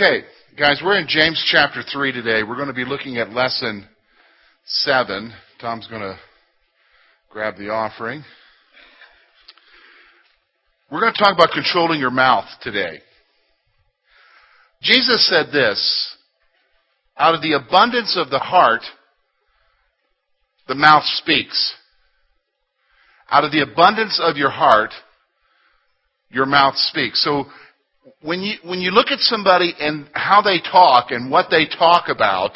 [0.00, 0.24] Okay,
[0.56, 2.44] guys, we're in James chapter 3 today.
[2.44, 3.84] We're going to be looking at lesson
[4.64, 5.32] 7.
[5.60, 6.16] Tom's going to
[7.30, 8.22] grab the offering.
[10.88, 13.00] We're going to talk about controlling your mouth today.
[14.82, 16.16] Jesus said this
[17.16, 18.82] out of the abundance of the heart,
[20.68, 21.74] the mouth speaks.
[23.28, 24.92] Out of the abundance of your heart,
[26.30, 27.24] your mouth speaks.
[27.24, 27.46] So
[28.22, 32.08] when you, when you look at somebody and how they talk and what they talk
[32.08, 32.52] about,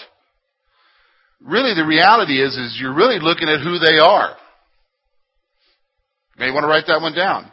[1.40, 4.36] really the reality is, is you're really looking at who they are.
[6.36, 7.50] You may want to write that one down.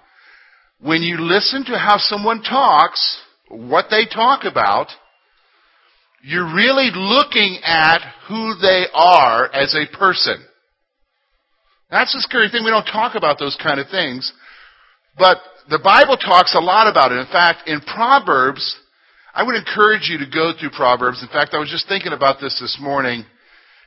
[0.82, 4.88] When you listen to how someone talks, what they talk about,
[6.22, 10.46] you're really looking at who they are as a person.
[11.90, 12.64] That's the scary thing.
[12.64, 14.32] We don't talk about those kind of things.
[15.20, 15.38] But
[15.70, 17.20] the Bible talks a lot about it.
[17.20, 18.78] In fact, in Proverbs,
[19.34, 21.22] I would encourage you to go through Proverbs.
[21.22, 23.26] In fact, I was just thinking about this this morning.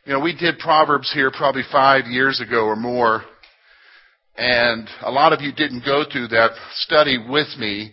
[0.04, 3.22] You know, we did Proverbs here probably five years ago or more.
[4.36, 7.92] And a lot of you didn't go through that study with me.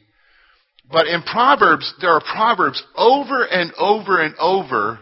[0.91, 4.99] But in Proverbs, there are Proverbs over and over and over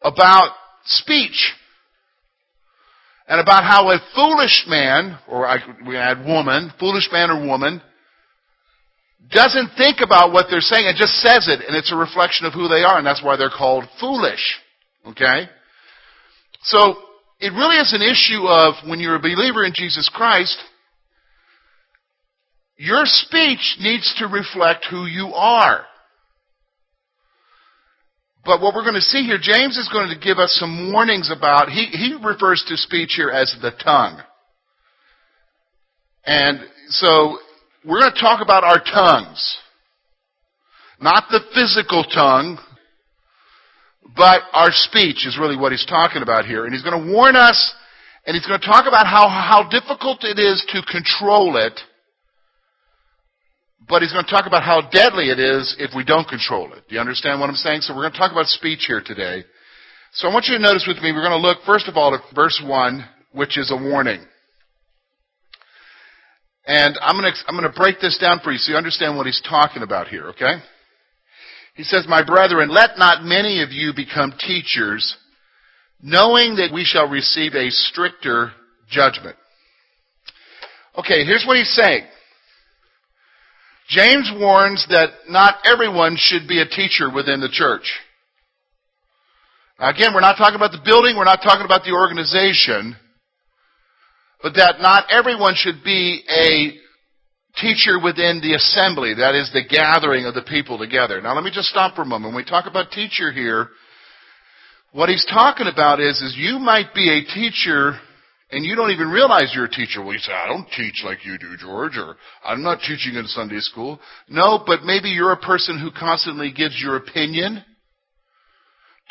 [0.00, 0.52] about
[0.84, 1.52] speech
[3.32, 7.80] and about how a foolish man, or I, we add woman, foolish man or woman,
[9.30, 12.52] doesn't think about what they're saying and just says it, and it's a reflection of
[12.52, 14.60] who they are, and that's why they're called foolish.
[15.06, 15.48] Okay?
[16.64, 16.96] So,
[17.40, 20.58] it really is an issue of when you're a believer in Jesus Christ,
[22.76, 25.86] your speech needs to reflect who you are.
[28.44, 31.30] But what we're going to see here, James is going to give us some warnings
[31.30, 34.20] about, he, he refers to speech here as the tongue.
[36.24, 37.38] And so,
[37.84, 39.58] we're going to talk about our tongues.
[41.00, 42.58] Not the physical tongue,
[44.16, 46.64] but our speech is really what he's talking about here.
[46.64, 47.74] And he's going to warn us,
[48.26, 51.78] and he's going to talk about how, how difficult it is to control it
[53.88, 56.88] but he's going to talk about how deadly it is if we don't control it.
[56.88, 57.80] Do you understand what I'm saying?
[57.82, 59.44] So we're going to talk about speech here today.
[60.12, 62.14] So I want you to notice with me, we're going to look first of all
[62.14, 64.20] at verse 1, which is a warning.
[66.66, 69.16] And I'm going to, I'm going to break this down for you so you understand
[69.16, 70.62] what he's talking about here, okay?
[71.74, 75.16] He says, My brethren, let not many of you become teachers,
[76.00, 78.52] knowing that we shall receive a stricter
[78.88, 79.36] judgment.
[80.98, 82.04] Okay, here's what he's saying.
[83.92, 87.92] James warns that not everyone should be a teacher within the church.
[89.78, 92.96] Again, we're not talking about the building, we're not talking about the organization,
[94.42, 96.72] but that not everyone should be a
[97.60, 101.20] teacher within the assembly, that is the gathering of the people together.
[101.20, 102.32] Now let me just stop for a moment.
[102.32, 103.68] When we talk about teacher here,
[104.92, 107.98] what he's talking about is, is you might be a teacher
[108.52, 110.02] and you don't even realize you're a teacher.
[110.02, 113.26] Well, you say, I don't teach like you do, George, or I'm not teaching in
[113.26, 113.98] Sunday school.
[114.28, 117.64] No, but maybe you're a person who constantly gives your opinion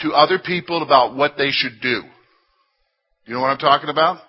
[0.01, 2.03] to other people about what they should do.
[3.25, 4.21] You know what I'm talking about?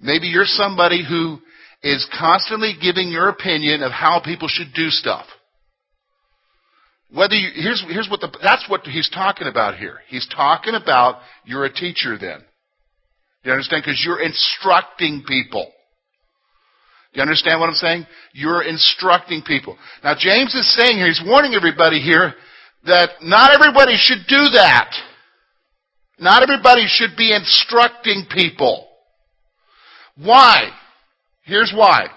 [0.00, 1.38] Maybe you're somebody who
[1.82, 5.26] is constantly giving your opinion of how people should do stuff.
[7.10, 10.00] Whether you, here's, here's what the, that's what he's talking about here.
[10.08, 12.42] He's talking about you're a teacher then.
[13.42, 13.82] Do you understand?
[13.84, 15.70] Because you're instructing people.
[17.12, 18.06] Do you understand what I'm saying?
[18.32, 19.78] You're instructing people.
[20.04, 22.34] Now James is saying here, he's warning everybody here
[22.84, 24.90] that not everybody should do that.
[26.18, 28.88] Not everybody should be instructing people.
[30.16, 30.70] Why?
[31.44, 32.08] Here's why.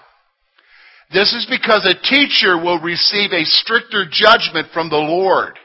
[1.12, 5.58] This is because a teacher will receive a stricter judgment from the Lord.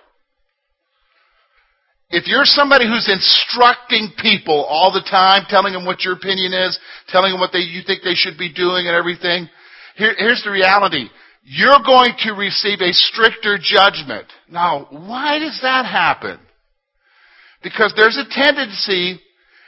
[2.10, 6.80] If you're somebody who's instructing people all the time, telling them what your opinion is,
[7.10, 9.50] telling them what they, you think they should be doing and everything,
[9.98, 11.10] here, here's the reality.
[11.44, 14.28] You're going to receive a stricter judgment.
[14.50, 16.40] Now, why does that happen?
[17.62, 19.20] Because there's a tendency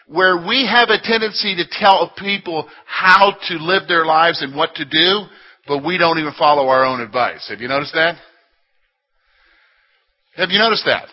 [0.07, 4.75] where we have a tendency to tell people how to live their lives and what
[4.75, 5.25] to do,
[5.67, 7.47] but we don't even follow our own advice.
[7.49, 8.15] Have you noticed that?
[10.35, 11.09] Have you noticed that?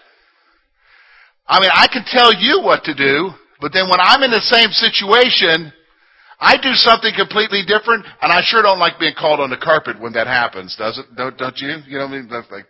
[1.48, 4.42] I mean, I can tell you what to do, but then when I'm in the
[4.42, 5.72] same situation,
[6.38, 10.00] I do something completely different, and I sure don't like being called on the carpet
[10.00, 11.06] when that happens, does it?
[11.16, 11.78] Don't, don't you?
[11.86, 12.28] You know what I mean?
[12.28, 12.66] That's like,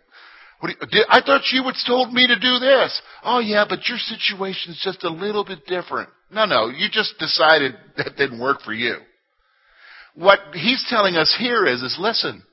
[0.59, 3.01] what you, did, I thought you would told me to do this.
[3.23, 6.09] Oh yeah, but your situation is just a little bit different.
[6.31, 8.97] No, no, you just decided that didn't work for you.
[10.15, 12.43] What he's telling us here is, is listen,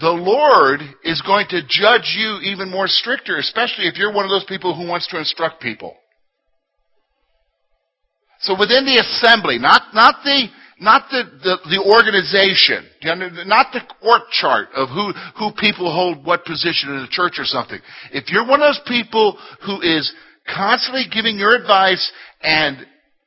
[0.00, 4.30] the Lord is going to judge you even more stricter, especially if you're one of
[4.30, 5.96] those people who wants to instruct people.
[8.40, 10.46] So within the assembly, not, not the,
[10.80, 12.86] not the, the, the organization,
[13.48, 17.44] not the org chart of who, who people hold what position in the church or
[17.44, 17.80] something.
[18.12, 19.36] If you're one of those people
[19.66, 20.12] who is
[20.46, 22.78] constantly giving your advice and,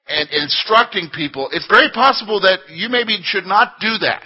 [0.07, 4.23] and instructing people, it's very possible that you maybe should not do that.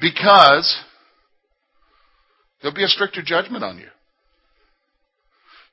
[0.00, 0.80] Because
[2.60, 3.88] there'll be a stricter judgment on you.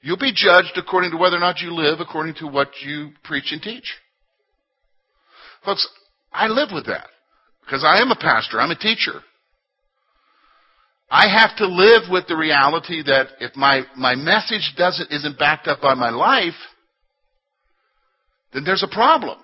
[0.02, 3.52] You'll be judged according to whether or not you live according to what you preach
[3.52, 3.96] and teach.
[5.66, 5.88] Folks,
[6.32, 7.08] I live with that
[7.66, 8.60] because I am a pastor.
[8.60, 9.22] I'm a teacher.
[11.10, 15.68] I have to live with the reality that if my, my message doesn't, isn't backed
[15.68, 16.54] up by my life,
[18.54, 19.38] then there's a problem.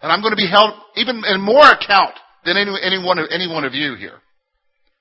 [0.00, 3.28] And I'm going to be held even in more account than any, any, one of,
[3.30, 4.18] any one of you here.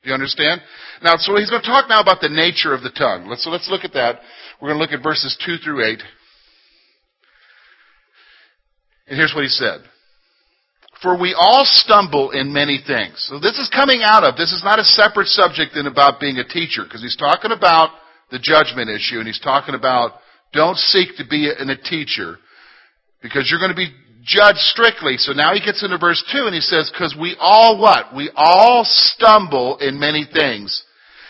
[0.04, 0.62] Do you understand?
[1.04, 3.28] Now, so he's going to talk now about the nature of the tongue.
[3.28, 4.20] Let's, so let's look at that.
[4.60, 6.02] We're going to look at verses 2 through 8.
[9.08, 9.82] And here's what he said.
[11.02, 13.26] For we all stumble in many things.
[13.30, 16.38] So this is coming out of, this is not a separate subject than about being
[16.38, 17.90] a teacher, because he's talking about
[18.30, 20.14] the judgment issue, and he's talking about
[20.54, 22.38] don't seek to be a, a teacher,
[23.22, 23.92] because you're going to be
[24.24, 25.18] judged strictly.
[25.18, 28.16] So now he gets into verse 2 and he says, because we all what?
[28.16, 30.84] We all stumble in many things.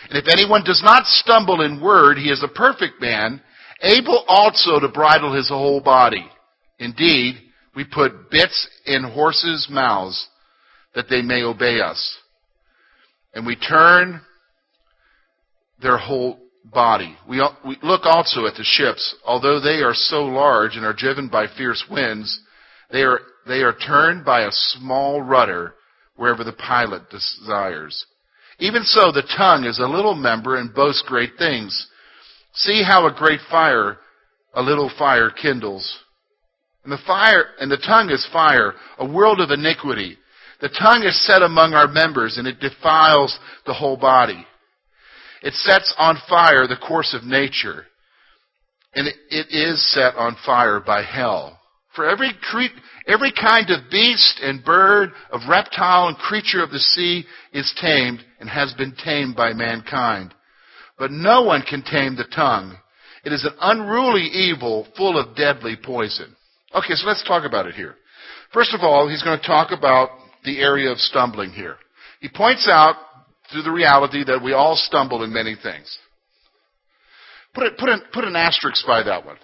[0.08, 3.40] And if anyone does not stumble in word, he is a perfect man,
[3.80, 6.26] able also to bridle his whole body.
[6.78, 7.36] Indeed,
[7.74, 10.28] we put bits in horses' mouths
[10.94, 12.18] that they may obey us.
[13.34, 14.20] And we turn
[15.80, 17.16] their whole body.
[17.28, 19.16] We, we look also at the ships.
[19.24, 22.40] Although they are so large and are driven by fierce winds,
[22.92, 25.74] they are, they are turned by a small rudder
[26.16, 28.06] wherever the pilot desires.
[28.58, 31.88] Even so, the tongue is a little member and boasts great things.
[32.54, 33.98] See how a great fire,
[34.54, 35.98] a little fire kindles.
[36.84, 40.18] And the fire, and the tongue is fire, a world of iniquity.
[40.60, 43.36] The tongue is set among our members and it defiles
[43.66, 44.46] the whole body.
[45.42, 47.86] It sets on fire the course of nature
[48.94, 51.58] and it is set on fire by hell.
[51.94, 56.78] For every cre- every kind of beast and bird, of reptile and creature of the
[56.78, 60.34] sea is tamed and has been tamed by mankind.
[60.98, 62.76] But no one can tame the tongue.
[63.24, 66.34] It is an unruly evil full of deadly poison.
[66.74, 67.96] Okay, so let's talk about it here.
[68.52, 70.10] First of all, he's going to talk about
[70.44, 71.76] the area of stumbling here.
[72.20, 72.96] He points out
[73.50, 75.98] through the reality that we all stumble in many things.
[77.54, 79.36] Put, it, put, an, put an asterisk by that one.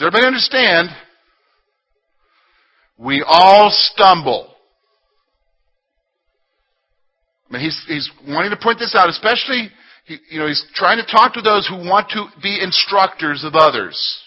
[0.00, 0.88] Does everybody understand?
[2.96, 4.48] We all stumble.
[7.46, 9.68] I mean, he's, he's wanting to point this out, especially,
[10.06, 13.54] he, you know, he's trying to talk to those who want to be instructors of
[13.54, 14.22] others.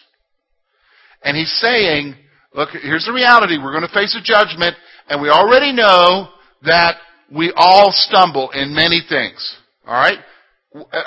[1.24, 2.18] And he's saying,
[2.54, 3.58] look, here's the reality.
[3.58, 4.76] We're going to face a judgment,
[5.10, 6.28] and we already know
[6.66, 6.98] that
[7.36, 9.58] we all stumble in many things.
[9.88, 10.20] All right?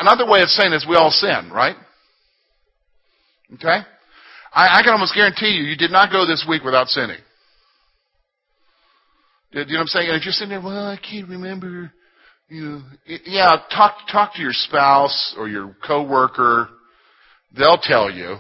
[0.00, 1.76] Another way of saying this, we all sin, right?
[3.54, 3.86] Okay?
[4.52, 7.18] I, I can almost guarantee you, you did not go this week without sinning.
[9.52, 10.08] Do you know what I'm saying?
[10.08, 11.92] And if you're sitting there, well, I can't remember,
[12.48, 12.82] you know,
[13.24, 16.68] yeah, talk talk to your spouse or your coworker.
[17.56, 18.36] They'll tell you.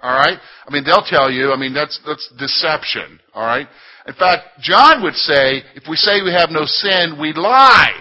[0.00, 0.36] All right?
[0.66, 1.50] I mean, they'll tell you.
[1.52, 3.18] I mean, that's that's deception.
[3.32, 3.66] All right?
[4.06, 7.94] In fact, John would say, if we say we have no sin, we lie.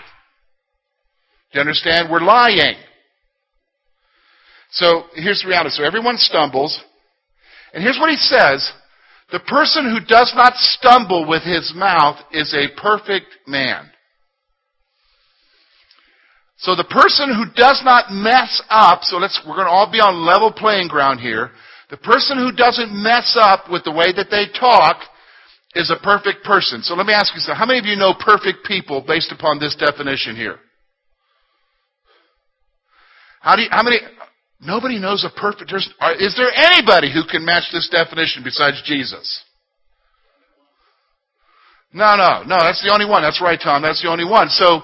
[1.54, 2.10] Do you understand?
[2.12, 2.76] We're lying.
[4.72, 5.70] So here's the reality.
[5.70, 6.78] So everyone stumbles.
[7.74, 8.72] And here's what he says.
[9.32, 13.90] The person who does not stumble with his mouth is a perfect man.
[16.58, 20.00] So the person who does not mess up, so let's, we're going to all be
[20.00, 21.52] on level playing ground here.
[21.90, 25.02] The person who doesn't mess up with the way that they talk
[25.76, 26.82] is a perfect person.
[26.82, 27.58] So let me ask you something.
[27.58, 30.60] How many of you know perfect people based upon this definition here?
[33.42, 33.98] How do you, how many,
[34.66, 35.74] Nobody knows a perfect.
[35.74, 39.44] Is there anybody who can match this definition besides Jesus?
[41.92, 42.58] No, no, no.
[42.60, 43.22] That's the only one.
[43.24, 43.82] That's right, Tom.
[43.82, 44.50] That's the only one.
[44.50, 44.82] So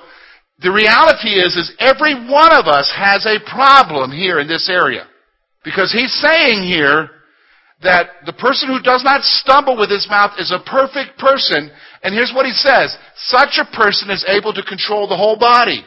[0.62, 5.07] the reality is, is every one of us has a problem here in this area,
[5.63, 7.09] because he's saying here
[7.81, 11.71] that the person who does not stumble with his mouth is a perfect person.
[12.03, 15.86] And here's what he says: such a person is able to control the whole body.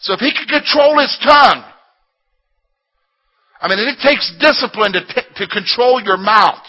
[0.00, 1.64] So if he can control his tongue,
[3.64, 6.60] I mean, it takes discipline to, to control your mouth.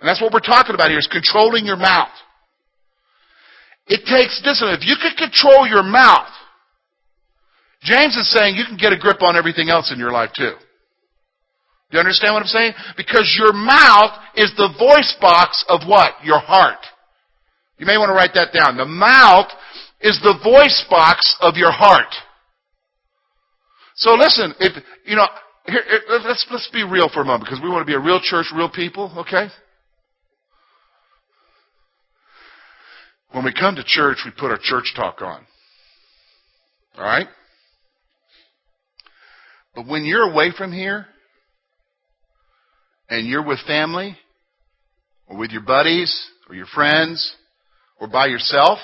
[0.00, 2.10] And that's what we're talking about here is controlling your mouth.
[3.86, 4.74] It takes discipline.
[4.74, 6.26] If you can control your mouth,
[7.82, 10.58] James is saying you can get a grip on everything else in your life too.
[10.58, 12.72] Do you understand what I'm saying?
[12.96, 16.14] Because your mouth is the voice box of what?
[16.24, 16.82] Your heart.
[17.78, 18.76] You may want to write that down.
[18.76, 19.46] The mouth
[20.00, 22.12] is the voice box of your heart.
[23.94, 25.28] So listen, if, you know,
[25.68, 28.20] here, let's, let's be real for a moment because we want to be a real
[28.22, 29.48] church, real people, okay?
[33.32, 35.44] When we come to church, we put our church talk on.
[36.96, 37.26] Alright?
[39.74, 41.06] But when you're away from here,
[43.08, 44.16] and you're with family,
[45.28, 47.36] or with your buddies, or your friends,
[48.00, 48.78] or by yourself,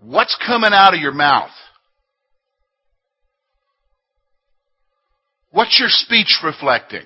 [0.00, 1.50] what's coming out of your mouth?
[5.52, 7.02] What's your speech reflecting?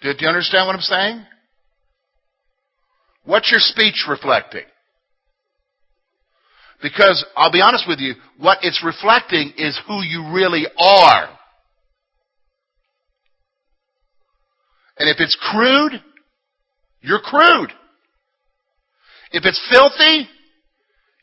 [0.00, 1.24] Do you understand what I'm saying?
[3.24, 4.64] What's your speech reflecting?
[6.80, 11.28] Because I'll be honest with you, what it's reflecting is who you really are.
[14.98, 16.00] And if it's crude,
[17.00, 17.70] you're crude.
[19.32, 20.28] If it's filthy,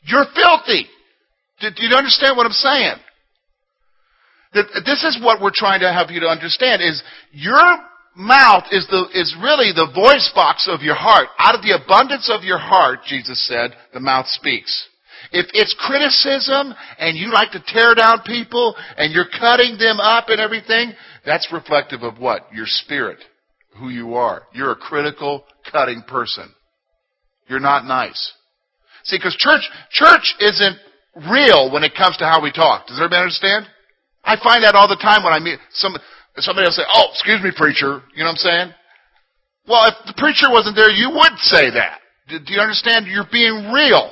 [0.02, 0.86] you're filthy.
[1.60, 2.96] Do, do you understand what I'm saying?
[4.84, 7.78] This is what we're trying to have you to understand is your
[8.16, 11.28] mouth is the is really the voice box of your heart.
[11.38, 14.88] Out of the abundance of your heart, Jesus said, the mouth speaks.
[15.32, 20.28] If it's criticism and you like to tear down people and you're cutting them up
[20.28, 20.92] and everything,
[21.24, 22.46] that's reflective of what?
[22.54, 23.18] Your spirit,
[23.78, 24.44] who you are.
[24.52, 26.48] You're a critical, cutting person.
[27.48, 28.32] You're not nice.
[29.04, 30.76] See, because church, church isn't
[31.30, 32.86] real when it comes to how we talk.
[32.86, 33.66] Does everybody understand?
[34.26, 35.94] I find that all the time when I meet some,
[36.38, 38.02] somebody will say, oh, excuse me, preacher.
[38.14, 38.68] You know what I'm saying?
[39.68, 42.00] Well, if the preacher wasn't there, you would say that.
[42.28, 43.06] Do, do you understand?
[43.06, 44.10] You're being real.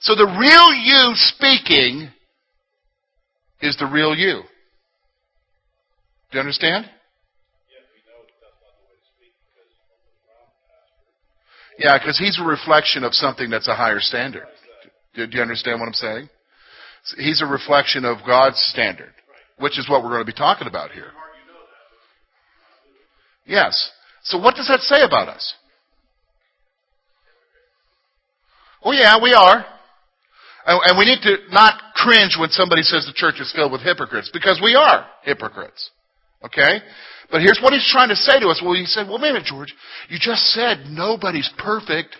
[0.00, 2.10] So the real you speaking
[3.60, 4.42] is the real you.
[6.30, 6.86] Do you understand?
[11.78, 14.44] Yeah, because he's a reflection of something that's a higher standard.
[15.14, 16.28] Do, do you understand what I'm saying?
[17.16, 19.12] He's a reflection of God's standard,
[19.58, 21.12] which is what we're going to be talking about here.
[23.46, 23.90] Yes.
[24.22, 25.54] So what does that say about us?
[28.84, 29.64] Oh yeah, we are.
[30.66, 34.30] And we need to not cringe when somebody says the church is filled with hypocrites,
[34.32, 35.90] because we are hypocrites.
[36.44, 36.80] Okay?
[37.30, 38.60] But here's what he's trying to say to us.
[38.62, 39.74] Well, he said, well, wait a minute, George.
[40.08, 42.16] You just said nobody's perfect.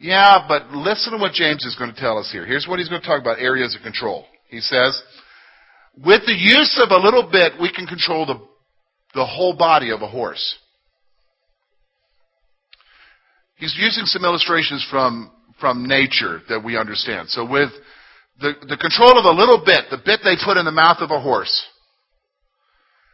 [0.00, 2.46] Yeah, but listen to what James is going to tell us here.
[2.46, 4.24] Here's what he's going to talk about areas of control.
[4.48, 5.00] He says,
[5.94, 8.40] with the use of a little bit, we can control the,
[9.14, 10.56] the whole body of a horse.
[13.56, 15.30] He's using some illustrations from,
[15.60, 17.28] from nature that we understand.
[17.28, 17.68] So with
[18.40, 21.10] the, the control of a little bit, the bit they put in the mouth of
[21.10, 21.62] a horse,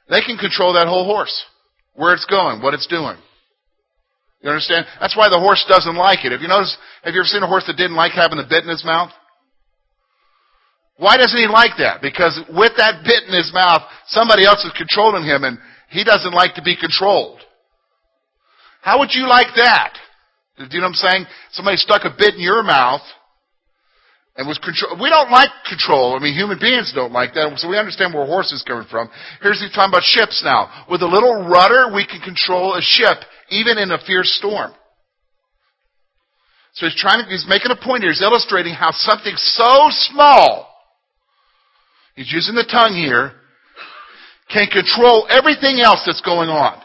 [0.09, 1.45] they can control that whole horse.
[1.95, 3.16] Where it's going, what it's doing.
[4.47, 4.87] You understand?
[5.03, 6.31] That's why the horse doesn't like it.
[6.31, 8.62] Have you noticed, have you ever seen a horse that didn't like having the bit
[8.62, 9.11] in his mouth?
[11.03, 11.99] Why doesn't he like that?
[11.99, 15.59] Because with that bit in his mouth, somebody else is controlling him and
[15.91, 17.43] he doesn't like to be controlled.
[18.87, 19.99] How would you like that?
[20.59, 21.26] Do you know what I'm saying?
[21.50, 23.03] Somebody stuck a bit in your mouth
[24.37, 24.95] and was control.
[25.03, 26.15] We don't like control.
[26.15, 27.50] I mean, human beings don't like that.
[27.59, 29.11] So we understand where horses coming from.
[29.43, 30.87] Here's he's talking about ships now.
[30.88, 34.73] With a little rudder, we can control a ship even in a fierce storm.
[36.75, 38.12] So he's trying to, he's making a point here.
[38.12, 40.69] He's illustrating how something so small,
[42.15, 43.33] he's using the tongue here,
[44.53, 46.81] can control everything else that's going on.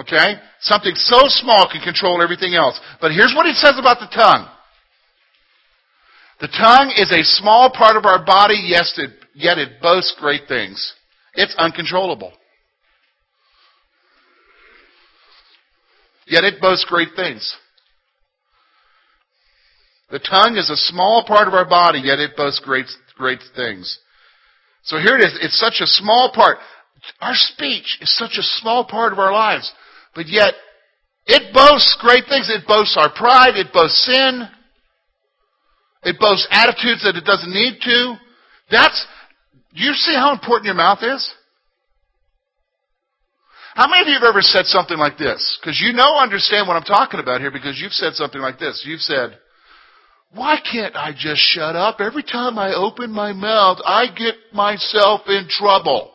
[0.00, 0.34] Okay?
[0.60, 2.78] Something so small can control everything else.
[3.00, 4.48] But here's what he says about the tongue.
[6.40, 8.98] The tongue is a small part of our body, yes,
[9.34, 10.94] yet it boasts great things.
[11.34, 12.32] It's uncontrollable.
[16.26, 17.56] Yet it boasts great things.
[20.10, 23.98] The tongue is a small part of our body, yet it boasts great, great things.
[24.84, 25.38] So here it is.
[25.42, 26.58] It's such a small part.
[27.20, 29.72] Our speech is such a small part of our lives,
[30.14, 30.54] but yet
[31.26, 32.48] it boasts great things.
[32.48, 33.56] It boasts our pride.
[33.56, 34.48] It boasts sin.
[36.04, 38.14] It boasts attitudes that it doesn't need to.
[38.70, 39.06] That's,
[39.74, 41.34] do you see how important your mouth is?
[43.76, 45.36] How many of you have ever said something like this?
[45.60, 48.82] Because you know, understand what I'm talking about here because you've said something like this.
[48.88, 49.36] You've said,
[50.32, 52.00] why can't I just shut up?
[52.00, 56.10] Every time I open my mouth, I get myself in trouble.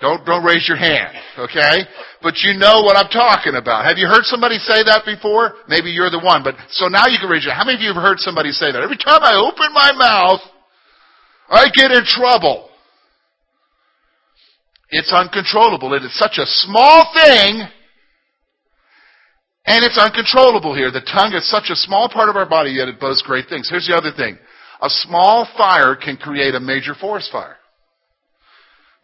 [0.00, 1.84] Don't, don't raise your hand, okay?
[2.22, 3.84] But you know what I'm talking about.
[3.84, 5.52] Have you heard somebody say that before?
[5.68, 7.60] Maybe you're the one, but, so now you can raise your hand.
[7.60, 8.80] How many of you have heard somebody say that?
[8.80, 10.40] Every time I open my mouth,
[11.50, 12.69] I get in trouble.
[14.90, 15.94] It's uncontrollable.
[15.94, 17.62] It is such a small thing,
[19.66, 20.90] and it's uncontrollable here.
[20.90, 23.68] The tongue is such a small part of our body, yet it boasts great things.
[23.70, 24.36] Here's the other thing.
[24.82, 27.56] A small fire can create a major forest fire.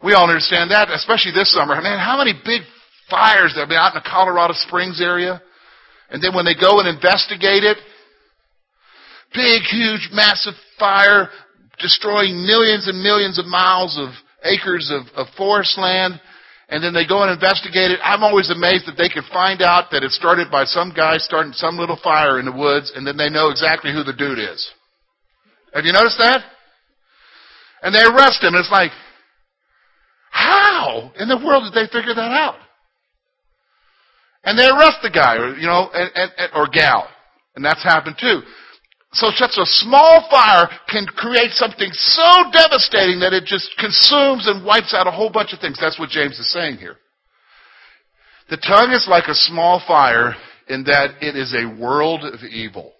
[0.03, 1.79] We all understand that, especially this summer.
[1.81, 2.61] Man, how many big
[3.09, 5.41] fires there have been out in the Colorado Springs area?
[6.09, 7.77] And then when they go and investigate it,
[9.33, 11.29] big, huge, massive fire,
[11.79, 14.09] destroying millions and millions of miles of
[14.47, 16.19] acres of, of forest land,
[16.69, 17.99] and then they go and investigate it.
[18.03, 21.53] I'm always amazed that they could find out that it started by some guy starting
[21.53, 24.59] some little fire in the woods, and then they know exactly who the dude is.
[25.73, 26.41] Have you noticed that?
[27.83, 28.55] And they arrest him.
[28.55, 28.91] It's like,
[30.31, 32.55] how in the world did they figure that out?
[34.43, 37.07] And they arrest the guy, or you know, and, and, or gal,
[37.55, 38.41] and that's happened too.
[39.13, 44.65] So such a small fire can create something so devastating that it just consumes and
[44.65, 45.77] wipes out a whole bunch of things.
[45.79, 46.97] That's what James is saying here.
[48.49, 50.35] The tongue is like a small fire
[50.69, 52.93] in that it is a world of evil.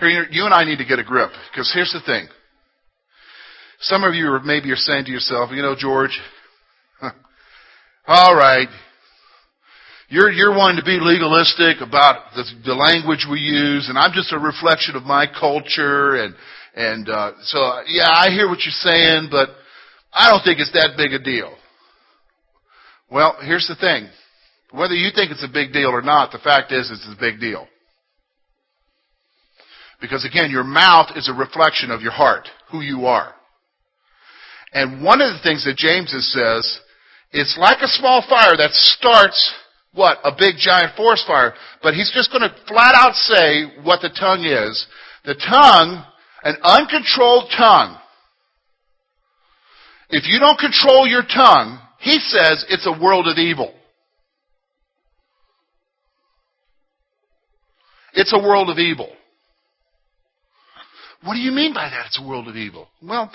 [0.00, 2.26] Here, you and I need to get a grip, because here's the thing.
[3.80, 6.18] Some of you are maybe are saying to yourself, you know, George,
[8.06, 8.68] all right,
[10.12, 14.30] you're, you're wanting to be legalistic about the, the language we use, and I'm just
[14.30, 16.34] a reflection of my culture, and,
[16.76, 19.48] and, uh, so, yeah, I hear what you're saying, but
[20.12, 21.56] I don't think it's that big a deal.
[23.10, 24.10] Well, here's the thing.
[24.70, 27.40] Whether you think it's a big deal or not, the fact is it's a big
[27.40, 27.66] deal.
[29.98, 33.32] Because again, your mouth is a reflection of your heart, who you are.
[34.74, 36.80] And one of the things that James says,
[37.32, 39.54] it's like a small fire that starts
[39.94, 40.18] what?
[40.24, 41.52] A big giant forest fire.
[41.82, 44.86] But he's just going to flat out say what the tongue is.
[45.24, 46.04] The tongue,
[46.44, 47.98] an uncontrolled tongue.
[50.10, 53.72] If you don't control your tongue, he says it's a world of evil.
[58.14, 59.10] It's a world of evil.
[61.24, 62.06] What do you mean by that?
[62.06, 62.88] It's a world of evil.
[63.02, 63.30] Well,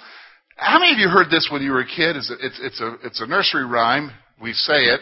[0.56, 2.16] how many of you heard this when you were a kid?
[2.16, 4.12] It's a, it's, it's a, it's a nursery rhyme.
[4.42, 5.00] We say it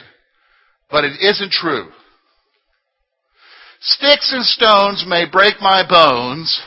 [0.90, 1.90] but it isn't true.
[3.82, 6.62] Sticks and stones may break my bones,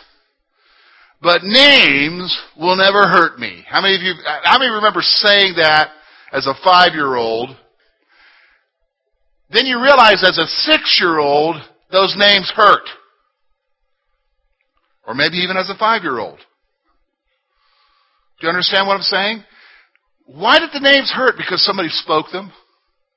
[1.21, 3.65] but names will never hurt me.
[3.69, 5.91] How many of you, how many remember saying that
[6.33, 7.57] as a five-year-old?
[9.51, 11.57] Then you realize as a six-year-old,
[11.91, 12.87] those names hurt.
[15.07, 16.39] Or maybe even as a five-year-old.
[18.39, 19.45] Do you understand what I'm saying?
[20.27, 21.37] Why did the names hurt?
[21.37, 22.53] Because somebody spoke them?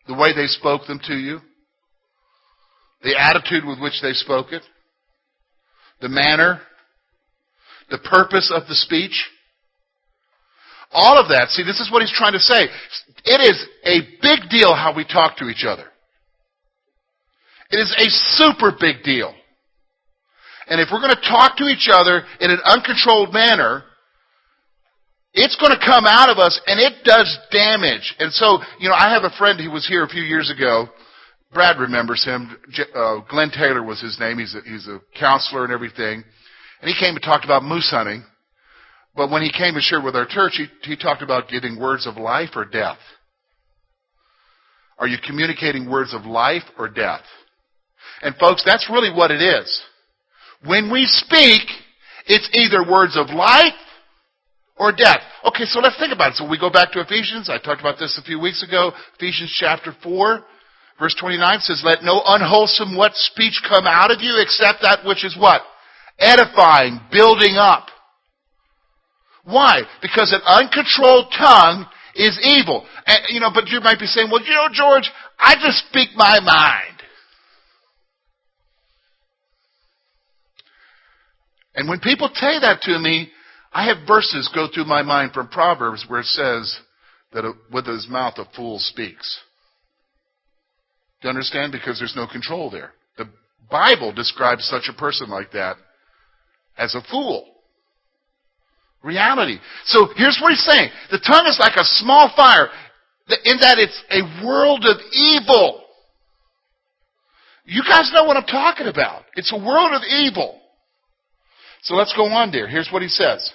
[0.07, 1.39] The way they spoke them to you?
[3.03, 4.63] The attitude with which they spoke it?
[6.01, 6.61] The manner?
[7.89, 9.29] The purpose of the speech?
[10.91, 11.49] All of that.
[11.49, 12.67] See, this is what he's trying to say.
[13.25, 15.85] It is a big deal how we talk to each other.
[17.69, 19.33] It is a super big deal.
[20.67, 23.83] And if we're going to talk to each other in an uncontrolled manner,
[25.33, 28.15] it's going to come out of us and it does damage.
[28.19, 30.87] And so, you know, I have a friend who was here a few years ago.
[31.53, 32.57] Brad remembers him.
[32.95, 34.39] Uh, Glenn Taylor was his name.
[34.39, 36.23] He's a, he's a counselor and everything.
[36.81, 38.23] And he came and talked about moose hunting.
[39.15, 42.07] But when he came to share with our church, he, he talked about giving words
[42.07, 42.97] of life or death.
[44.97, 47.23] Are you communicating words of life or death?
[48.21, 49.81] And folks, that's really what it is.
[50.65, 51.61] When we speak,
[52.27, 53.73] it's either words of life
[54.81, 55.21] or death.
[55.45, 56.37] Okay, so let's think about it.
[56.41, 57.53] So we go back to Ephesians.
[57.53, 58.91] I talked about this a few weeks ago.
[59.15, 60.41] Ephesians chapter 4,
[60.99, 65.23] verse 29 says, Let no unwholesome what speech come out of you except that which
[65.23, 65.61] is what?
[66.17, 67.89] Edifying, building up.
[69.43, 69.83] Why?
[70.01, 72.83] Because an uncontrolled tongue is evil.
[73.05, 76.09] And, you know, but you might be saying, well, you know, George, I just speak
[76.15, 76.97] my mind.
[81.75, 83.31] And when people say that to me,
[83.71, 86.79] I have verses go through my mind from Proverbs where it says
[87.33, 89.39] that with his mouth a fool speaks.
[91.21, 91.71] Do you understand?
[91.71, 92.91] Because there's no control there.
[93.17, 93.29] The
[93.69, 95.77] Bible describes such a person like that
[96.77, 97.47] as a fool.
[99.03, 99.57] Reality.
[99.85, 100.89] So here's what he's saying.
[101.09, 102.67] The tongue is like a small fire
[103.45, 105.83] in that it's a world of evil.
[107.65, 109.23] You guys know what I'm talking about.
[109.35, 110.59] It's a world of evil.
[111.83, 112.67] So let's go on there.
[112.67, 113.53] Here's what he says.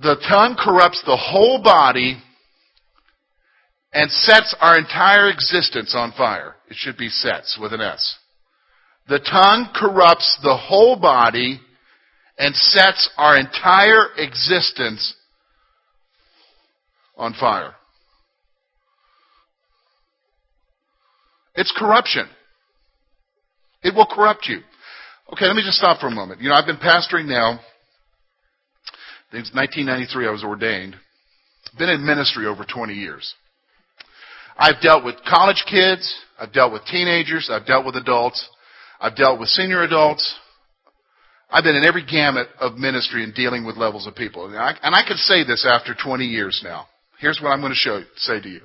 [0.00, 2.22] The tongue corrupts the whole body
[3.92, 6.54] and sets our entire existence on fire.
[6.68, 8.16] It should be sets with an S.
[9.08, 11.60] The tongue corrupts the whole body
[12.38, 15.14] and sets our entire existence
[17.16, 17.74] on fire.
[21.56, 22.28] It's corruption.
[23.82, 24.60] It will corrupt you.
[25.32, 26.40] Okay, let me just stop for a moment.
[26.40, 27.58] You know, I've been pastoring now.
[29.32, 30.96] Since 1993, I was ordained.
[31.78, 33.34] Been in ministry over 20 years.
[34.56, 36.14] I've dealt with college kids.
[36.38, 37.50] I've dealt with teenagers.
[37.52, 38.48] I've dealt with adults.
[39.00, 40.34] I've dealt with senior adults.
[41.50, 44.46] I've been in every gamut of ministry and dealing with levels of people.
[44.46, 46.86] And I, and I could say this after 20 years now.
[47.20, 48.60] Here's what I'm going to show, say to you.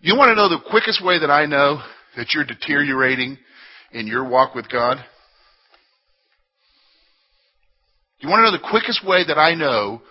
[0.00, 1.82] You want to know the quickest way that I know
[2.16, 3.38] that you're deteriorating
[3.92, 4.96] in your walk with God?
[8.20, 10.02] You want to know the quickest way that I know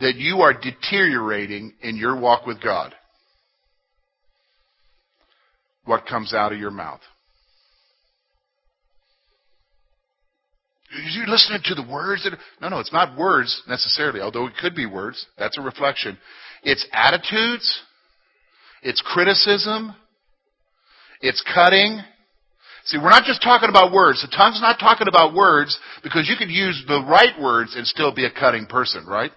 [0.00, 2.94] that you are deteriorating in your walk with God?
[5.84, 7.00] What comes out of your mouth?
[11.12, 12.38] You're listening to the words that.
[12.60, 15.26] No, no, it's not words necessarily, although it could be words.
[15.36, 16.16] That's a reflection.
[16.62, 17.82] It's attitudes.
[18.82, 19.94] It's criticism.
[21.20, 22.00] It's cutting.
[22.86, 24.22] See, we're not just talking about words.
[24.22, 28.14] The tongue's not talking about words because you could use the right words and still
[28.14, 29.32] be a cutting person, right?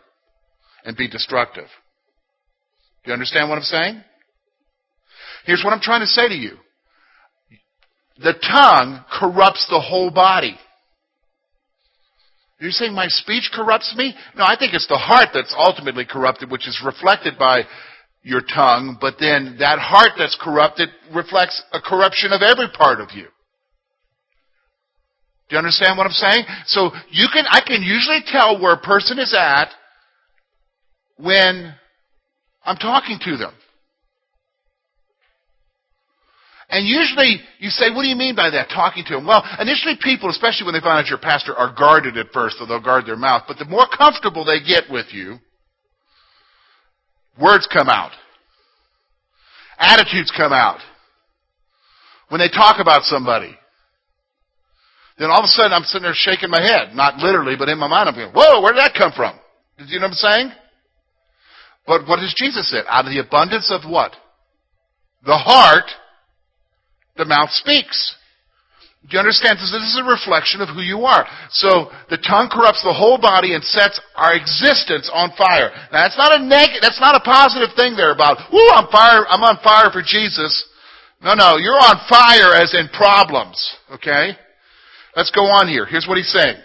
[0.85, 1.65] And be destructive.
[3.03, 4.03] Do you understand what I'm saying?
[5.45, 6.57] Here's what I'm trying to say to you.
[8.17, 10.55] The tongue corrupts the whole body.
[12.59, 14.13] You're saying my speech corrupts me?
[14.35, 17.63] No, I think it's the heart that's ultimately corrupted, which is reflected by
[18.21, 23.09] your tongue, but then that heart that's corrupted reflects a corruption of every part of
[23.15, 23.25] you.
[25.49, 26.45] Do you understand what I'm saying?
[26.67, 29.69] So you can, I can usually tell where a person is at
[31.17, 31.73] when
[32.63, 33.53] I'm talking to them.
[36.69, 39.25] And usually you say, what do you mean by that, talking to them?
[39.25, 42.59] Well, initially people, especially when they find out you're a pastor, are guarded at first,
[42.59, 43.43] so they'll guard their mouth.
[43.47, 45.37] But the more comfortable they get with you,
[47.41, 48.11] words come out.
[49.79, 50.79] Attitudes come out.
[52.27, 53.57] When they talk about somebody.
[55.19, 56.95] Then all of a sudden I'm sitting there shaking my head.
[56.95, 59.37] Not literally, but in my mind I'm going, whoa, where did that come from?
[59.77, 60.51] Do you know what I'm saying?
[61.85, 62.79] But what does Jesus say?
[62.87, 64.15] Out of the abundance of what?
[65.25, 65.91] The heart
[67.17, 68.15] the mouth speaks.
[69.03, 69.59] Do you understand?
[69.59, 71.27] This is a reflection of who you are.
[71.51, 75.71] So the tongue corrupts the whole body and sets our existence on fire.
[75.91, 79.23] Now that's not a negative, that's not a positive thing there about, ooh, I'm fire,
[79.27, 80.51] I'm on fire for Jesus.
[81.23, 83.59] No, no, you're on fire as in problems.
[83.91, 84.35] Okay?
[85.15, 85.85] Let's go on here.
[85.85, 86.57] Here's what he's saying.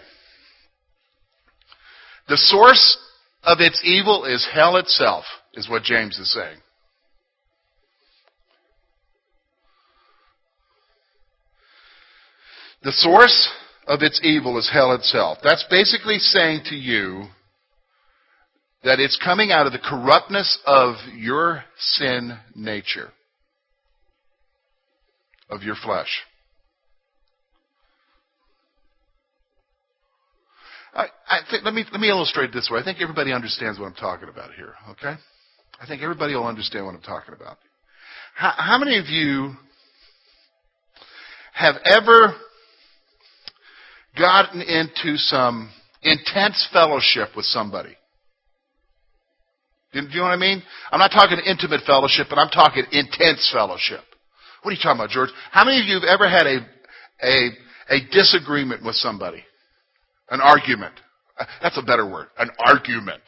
[2.27, 2.97] The source
[3.43, 6.57] of its evil is hell itself, is what James is saying.
[12.83, 13.49] The source
[13.87, 15.39] of its evil is hell itself.
[15.43, 17.25] That's basically saying to you
[18.83, 23.09] that it's coming out of the corruptness of your sin nature,
[25.49, 26.21] of your flesh.
[31.63, 32.79] Let me let me illustrate this way.
[32.79, 34.73] I think everybody understands what I'm talking about here.
[34.91, 35.15] Okay,
[35.81, 37.57] I think everybody will understand what I'm talking about.
[38.35, 39.53] How, how many of you
[41.53, 42.35] have ever
[44.17, 45.71] gotten into some
[46.03, 47.95] intense fellowship with somebody.
[49.93, 50.61] Do you know what I mean?
[50.91, 54.01] I'm not talking intimate fellowship, but I'm talking intense fellowship.
[54.61, 55.29] What are you talking about, George?
[55.51, 56.57] How many of you have ever had a,
[57.23, 57.49] a,
[57.95, 59.43] a disagreement with somebody?
[60.29, 60.95] An argument.
[61.61, 62.27] That's a better word.
[62.37, 63.21] An argument.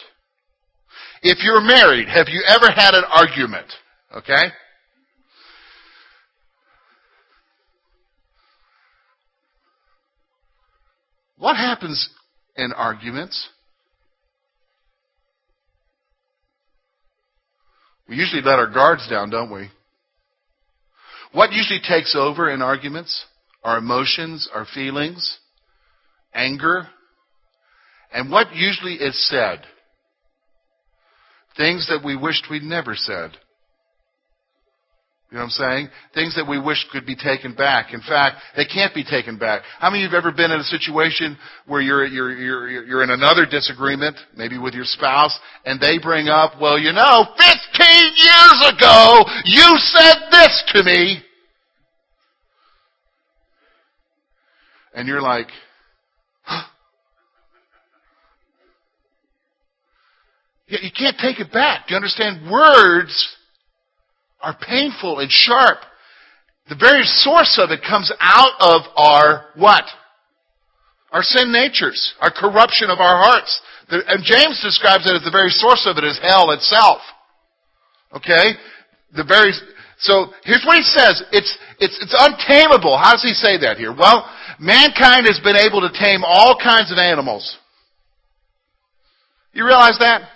[1.21, 3.67] If you're married, have you ever had an argument?
[4.15, 4.51] Okay?
[11.37, 12.09] What happens
[12.55, 13.49] in arguments?
[18.09, 19.69] We usually let our guards down, don't we?
[21.33, 23.25] What usually takes over in arguments?
[23.63, 25.39] Our emotions, our feelings,
[26.33, 26.87] anger.
[28.13, 29.59] And what usually is said?
[31.57, 33.31] Things that we wished we'd never said.
[35.31, 35.89] You know what I'm saying?
[36.13, 37.93] Things that we wish could be taken back.
[37.93, 39.63] In fact, they can't be taken back.
[39.77, 43.03] How many of you have ever been in a situation where you're, you're, you're, you're
[43.03, 47.87] in another disagreement, maybe with your spouse, and they bring up, well, you know, 15
[48.15, 51.21] years ago, you said this to me.
[54.93, 55.47] And you're like,
[60.69, 61.87] can't take it back.
[61.87, 62.51] Do you understand?
[62.51, 63.35] Words
[64.41, 65.77] are painful and sharp.
[66.69, 69.83] The very source of it comes out of our what?
[71.11, 73.61] Our sin natures, our corruption of our hearts.
[73.89, 76.99] And James describes it as the very source of it is hell itself.
[78.13, 78.59] Okay?
[79.15, 79.53] The very,
[79.99, 81.23] so here's what he says.
[81.31, 82.97] It's, it's, it's untamable.
[82.97, 83.95] How does he say that here?
[83.95, 87.57] Well, mankind has been able to tame all kinds of animals.
[89.53, 90.27] You realize that?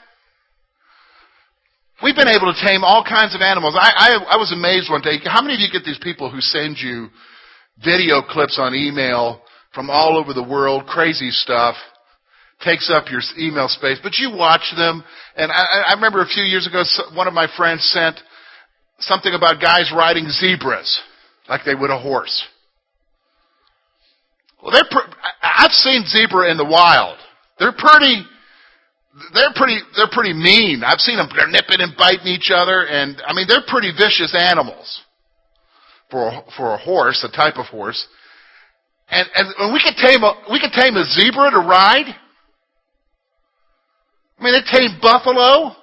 [2.03, 3.75] We've been able to tame all kinds of animals.
[3.77, 5.19] I, I, I was amazed one day.
[5.23, 7.09] How many of you get these people who send you
[7.83, 9.41] video clips on email
[9.73, 11.75] from all over the world, crazy stuff,
[12.61, 15.03] takes up your email space, but you watch them.
[15.35, 16.83] And I, I remember a few years ago,
[17.15, 18.19] one of my friends sent
[18.99, 20.99] something about guys riding zebras
[21.49, 22.45] like they would a horse.
[24.61, 24.89] Well, they're.
[24.89, 27.17] Pre- I've seen zebra in the wild.
[27.59, 28.23] They're pretty.
[29.33, 29.79] They're pretty.
[29.95, 30.83] They're pretty mean.
[30.85, 31.27] I've seen them.
[31.35, 35.01] They're nipping and biting each other, and I mean they're pretty vicious animals
[36.09, 38.07] for a, for a horse, a type of horse.
[39.09, 42.15] And and we could tame a we could tame a zebra to ride.
[44.39, 45.75] I mean, they tame buffalo.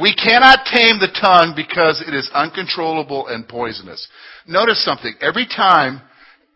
[0.00, 4.06] We cannot tame the tongue because it is uncontrollable and poisonous.
[4.46, 5.14] Notice something.
[5.20, 6.02] Every time,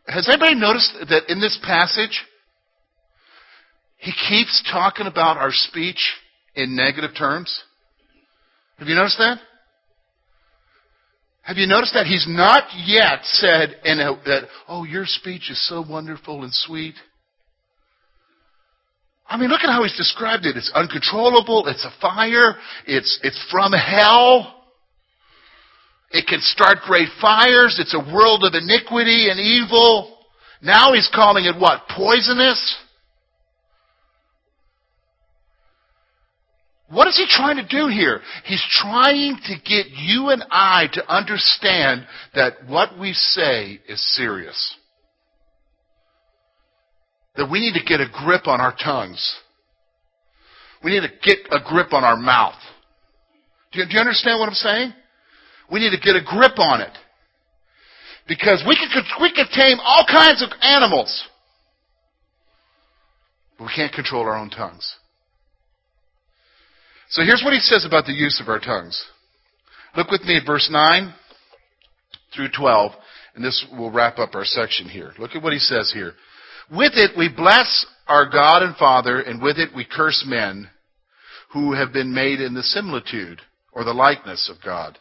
[0.07, 2.25] has anybody noticed that in this passage,
[4.03, 6.13] he keeps talking about our speech
[6.57, 7.63] in negative terms?
[8.79, 9.39] Have you noticed that?
[11.43, 16.43] Have you noticed that he's not yet said that, oh, your speech is so wonderful
[16.43, 16.95] and sweet?
[19.29, 20.57] I mean, look at how he's described it.
[20.57, 21.69] It's uncontrollable.
[21.69, 22.57] It's a fire.
[22.89, 24.65] It's, it's from hell.
[26.11, 27.79] It can start great fires.
[27.79, 30.19] It's a world of iniquity and evil.
[30.61, 31.83] Now he's calling it what?
[31.89, 32.82] Poisonous?
[36.93, 38.21] What is he trying to do here?
[38.45, 44.77] He's trying to get you and I to understand that what we say is serious
[47.35, 49.37] that we need to get a grip on our tongues.
[50.85, 52.61] We need to get a grip on our mouth.
[53.73, 54.93] Do you, do you understand what I'm saying?
[55.71, 56.93] We need to get a grip on it.
[58.29, 61.27] Because we can, we can tame all kinds of animals.
[63.57, 64.95] But we can't control our own tongues.
[67.13, 69.05] So here's what he says about the use of our tongues.
[69.95, 71.13] Look with me at verse 9
[72.35, 72.93] through 12,
[73.35, 75.13] and this will wrap up our section here.
[75.19, 76.15] Look at what he says here.
[76.71, 80.71] With it we bless our God and Father, and with it we curse men
[81.53, 84.99] who have been made in the similitude or the likeness of God.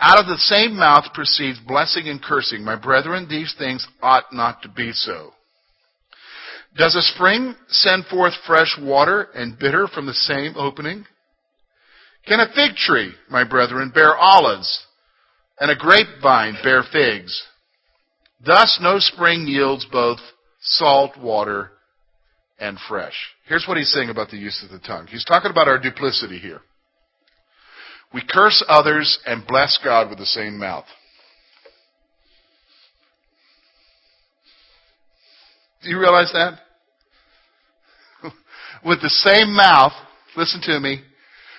[0.00, 2.64] Out of the same mouth proceeds blessing and cursing.
[2.64, 5.30] My brethren, these things ought not to be so.
[6.76, 11.06] Does a spring send forth fresh water and bitter from the same opening?
[12.26, 14.86] Can a fig tree, my brethren, bear olives,
[15.58, 17.42] and a grapevine bear figs?
[18.44, 20.18] Thus no spring yields both
[20.60, 21.72] salt water,
[22.62, 23.14] and fresh.
[23.46, 25.08] Here's what he's saying about the use of the tongue.
[25.08, 26.60] He's talking about our duplicity here.
[28.14, 30.84] We curse others and bless God with the same mouth.
[35.82, 36.60] Do you realize that?
[38.84, 39.92] with the same mouth,
[40.36, 41.02] listen to me,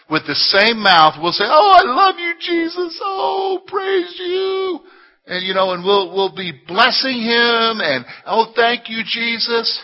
[0.09, 2.99] with the same mouth, we'll say, Oh, I love you, Jesus.
[3.03, 4.79] Oh, praise you.
[5.25, 9.81] And you know, and we'll, we'll be blessing him and, oh, thank you, Jesus.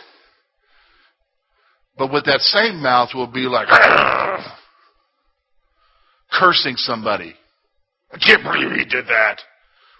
[1.97, 3.67] But with that same mouth, we'll be like,
[6.31, 7.33] cursing somebody.
[8.11, 9.39] I can't believe he did that.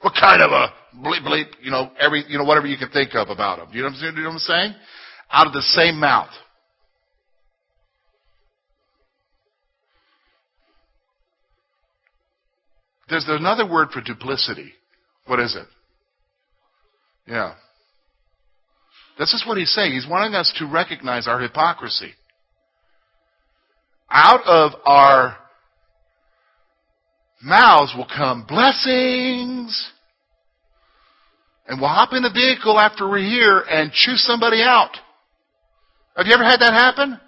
[0.02, 3.16] What kind of a bleep bleep, you know, every, you know, whatever you can think
[3.16, 3.68] of about him.
[3.74, 4.74] You know what I'm saying?
[5.32, 6.30] Out of the same mouth.
[13.10, 14.74] There's another word for duplicity.
[15.26, 15.68] What is it?
[17.28, 17.54] Yeah.
[19.18, 19.94] This is what he's saying.
[19.94, 22.14] He's wanting us to recognize our hypocrisy.
[24.10, 25.38] Out of our
[27.42, 29.92] mouths will come blessings.
[31.68, 34.92] And we'll hop in the vehicle after we're here and chew somebody out.
[36.16, 37.20] Have you ever had that happen?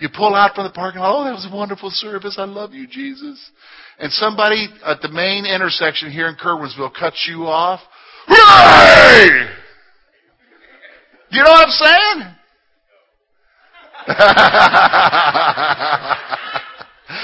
[0.00, 2.36] You pull out from the parking lot, oh, that was a wonderful service.
[2.38, 3.38] I love you, Jesus.
[3.98, 7.80] And somebody at the main intersection here in Curwensville cuts you off.
[8.26, 9.48] Hooray!
[11.30, 12.34] You know what I'm saying?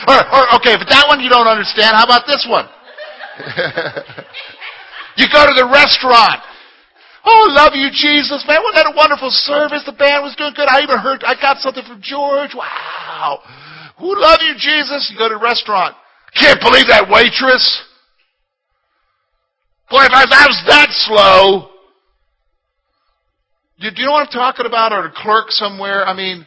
[0.06, 2.66] or, or, okay, if that one you don't understand, how about this one?
[5.16, 6.40] you go to the restaurant.
[7.24, 8.44] Oh, love you, Jesus.
[8.48, 9.83] Man, we had a wonderful service.
[9.85, 10.68] The band was doing good.
[10.68, 12.54] I even heard, I got something from George.
[12.54, 13.40] Wow.
[13.98, 15.11] Who love you, Jesus?
[15.12, 15.94] You go to a restaurant.
[16.35, 17.83] Can't believe that waitress.
[19.90, 21.68] Boy, if I was that slow.
[23.80, 24.92] Do you know what I'm talking about?
[24.92, 26.06] Or a clerk somewhere?
[26.06, 26.46] I mean,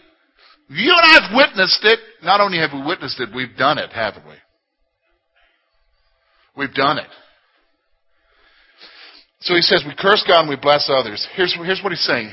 [0.69, 1.99] you and I have witnessed it.
[2.23, 4.35] Not only have we witnessed it, we've done it, haven't we?
[6.55, 7.07] We've done it.
[9.43, 11.27] So he says, we curse God and we bless others.
[11.35, 12.31] Here's, here's what he's saying.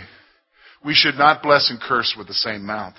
[0.85, 2.95] We should not bless and curse with the same mouth.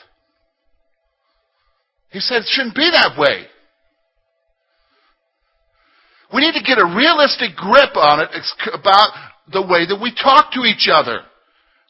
[2.09, 3.45] He said it shouldn't be that way.
[6.33, 8.29] We need to get a realistic grip on it
[8.73, 9.11] about
[9.51, 11.21] the way that we talk to each other.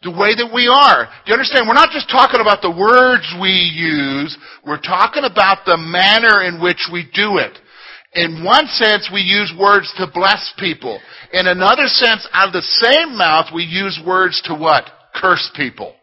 [0.04, 1.06] The way that we are.
[1.06, 1.68] Do you understand?
[1.68, 4.38] We're not just talking about the words we use.
[4.66, 7.58] We're talking about the manner in which we do it.
[8.14, 11.00] In one sense, we use words to bless people.
[11.32, 14.84] In another sense, out of the same mouth, we use words to what?
[15.16, 15.96] Curse people.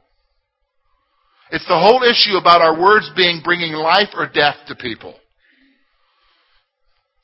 [1.51, 5.15] It's the whole issue about our words being bringing life or death to people.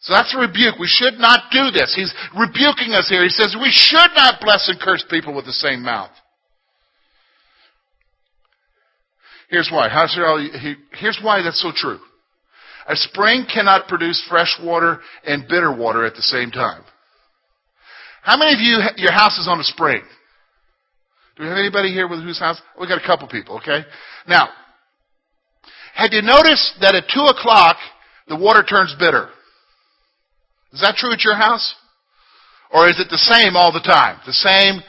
[0.01, 0.79] So that's a rebuke.
[0.79, 1.95] We should not do this.
[1.97, 3.23] He's rebuking us here.
[3.23, 6.11] He says we should not bless and curse people with the same mouth.
[9.49, 9.89] Here's why.
[10.93, 12.01] Here's why that's so true.
[12.89, 16.85] A spring cannot produce fresh water and bitter water at the same time.
[18.23, 20.03] How many of you, your house is on a spring?
[21.37, 22.61] Do we have anybody here with whose house?
[22.79, 23.85] We got a couple people, okay?
[24.29, 24.49] Now,
[25.95, 27.77] had you noticed that at 2 o'clock,
[28.29, 29.29] the water turns bitter?
[30.73, 31.75] Is that true at your house?
[32.73, 34.19] Or is it the same all the time?
[34.27, 34.83] The same,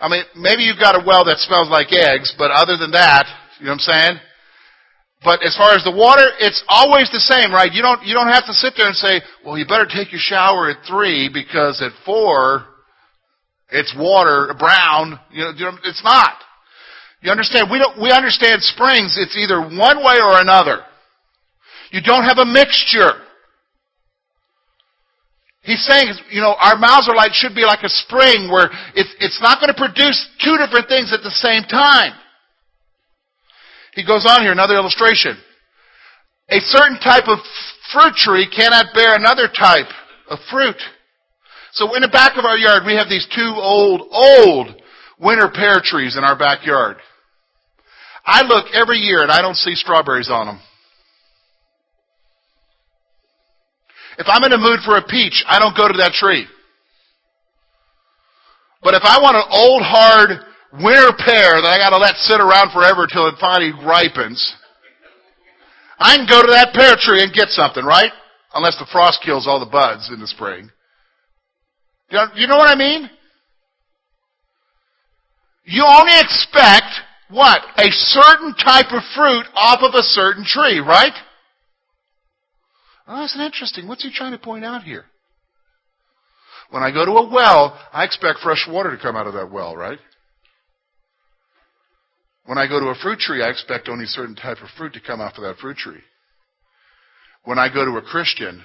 [0.00, 3.26] I mean, maybe you've got a well that smells like eggs, but other than that,
[3.58, 4.16] you know what I'm saying?
[5.24, 7.72] But as far as the water, it's always the same, right?
[7.72, 10.20] You don't, you don't have to sit there and say, well, you better take your
[10.20, 12.66] shower at three because at four,
[13.70, 15.20] it's water, brown.
[15.30, 16.34] You know, it's not.
[17.22, 17.68] You understand?
[17.70, 19.16] We don't, we understand springs.
[19.16, 20.82] It's either one way or another.
[21.92, 23.22] You don't have a mixture.
[25.62, 29.14] He's saying, you know, our mouths are like, should be like a spring where it's,
[29.20, 32.18] it's not going to produce two different things at the same time.
[33.92, 35.36] He goes on here, another illustration.
[36.48, 37.38] A certain type of
[37.92, 39.88] fruit tree cannot bear another type
[40.28, 40.76] of fruit.
[41.72, 44.82] So in the back of our yard, we have these two old, old
[45.18, 46.96] winter pear trees in our backyard.
[48.24, 50.60] I look every year and I don't see strawberries on them.
[54.18, 56.46] If I'm in a mood for a peach, I don't go to that tree.
[58.82, 62.72] But if I want an old, hard, winter pear that I gotta let sit around
[62.72, 64.54] forever till it finally ripens.
[65.98, 68.10] I can go to that pear tree and get something, right?
[68.54, 70.70] Unless the frost kills all the buds in the spring.
[72.10, 73.08] You know what I mean?
[75.64, 76.90] You only expect
[77.30, 77.62] what?
[77.78, 81.14] A certain type of fruit off of a certain tree, right?
[83.06, 83.88] Oh, that's interesting.
[83.88, 85.04] What's he trying to point out here?
[86.70, 89.50] When I go to a well, I expect fresh water to come out of that
[89.50, 89.98] well, right?
[92.44, 95.00] When I go to a fruit tree, I expect only certain type of fruit to
[95.00, 96.00] come off of that fruit tree.
[97.44, 98.64] When I go to a Christian,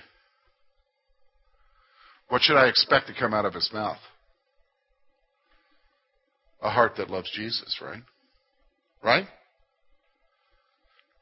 [2.29, 3.97] what should I expect to come out of his mouth?
[6.61, 8.01] A heart that loves Jesus, right?
[9.03, 9.27] Right?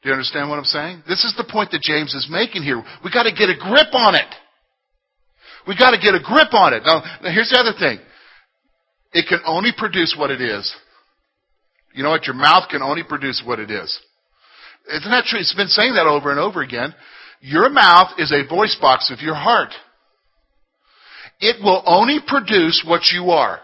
[0.01, 1.03] Do you understand what I'm saying?
[1.07, 2.81] This is the point that James is making here.
[3.03, 4.33] We got to get a grip on it.
[5.67, 6.83] We got to get a grip on it.
[6.85, 7.99] Now, now, here's the other thing.
[9.13, 10.73] It can only produce what it is.
[11.95, 12.27] You know what?
[12.27, 13.99] Your mouth can only produce what it is.
[14.93, 15.39] Isn't that true?
[15.39, 16.93] It's been saying that over and over again.
[17.39, 19.69] Your mouth is a voice box of your heart.
[21.39, 23.59] It will only produce what you are.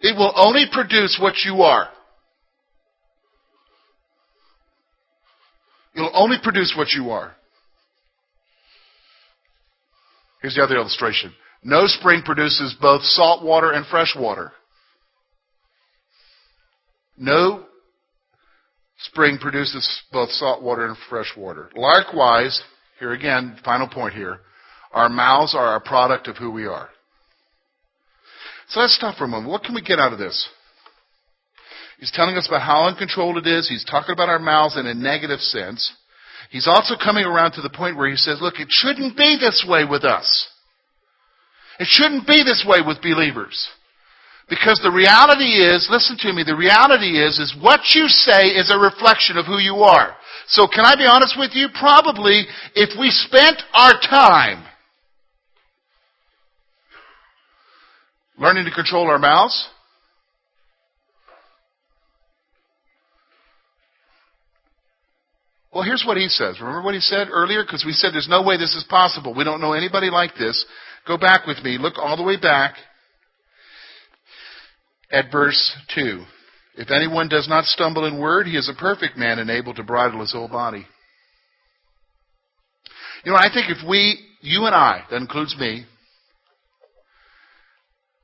[0.00, 1.88] It will only produce what you are.
[5.94, 7.32] It'll only produce what you are.
[10.40, 11.34] Here's the other illustration.
[11.62, 14.52] No spring produces both salt water and fresh water.
[17.20, 17.66] No
[19.04, 21.70] spring produces both salt water and fresh water.
[21.76, 22.62] Likewise,
[22.98, 24.40] here again, final point here,
[24.92, 26.88] our mouths are a product of who we are.
[28.68, 29.50] So let's stop for a moment.
[29.50, 30.48] What can we get out of this?
[31.98, 33.68] He's telling us about how uncontrolled it is.
[33.68, 35.92] He's talking about our mouths in a negative sense.
[36.50, 39.66] He's also coming around to the point where he says, look, it shouldn't be this
[39.68, 40.48] way with us.
[41.78, 43.68] It shouldn't be this way with believers.
[44.50, 48.70] Because the reality is, listen to me, the reality is, is what you say is
[48.70, 50.16] a reflection of who you are.
[50.48, 51.68] So can I be honest with you?
[51.78, 52.44] Probably
[52.74, 54.66] if we spent our time
[58.40, 59.68] Learning to control our mouths.
[65.74, 66.58] Well, here's what he says.
[66.58, 67.62] Remember what he said earlier?
[67.62, 69.34] Because we said there's no way this is possible.
[69.34, 70.64] We don't know anybody like this.
[71.06, 71.76] Go back with me.
[71.78, 72.76] Look all the way back
[75.10, 76.24] at verse 2.
[76.76, 79.82] If anyone does not stumble in word, he is a perfect man and able to
[79.82, 80.86] bridle his whole body.
[83.24, 85.84] You know, I think if we, you and I, that includes me,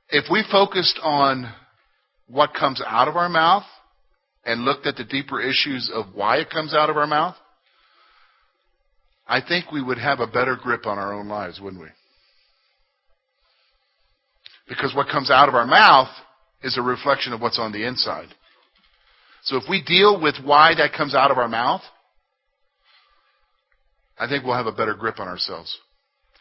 [0.09, 1.53] if we focused on
[2.27, 3.65] what comes out of our mouth
[4.45, 7.35] and looked at the deeper issues of why it comes out of our mouth,
[9.27, 11.89] I think we would have a better grip on our own lives, wouldn't we?
[14.69, 16.09] Because what comes out of our mouth
[16.63, 18.29] is a reflection of what's on the inside.
[19.43, 21.81] So if we deal with why that comes out of our mouth,
[24.19, 25.77] I think we'll have a better grip on ourselves.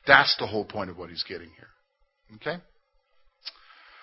[0.07, 1.69] That's the whole point of what he's getting here.
[2.37, 2.63] Okay?